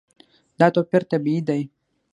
[0.59, 1.61] دا توپیر طبیعي دی.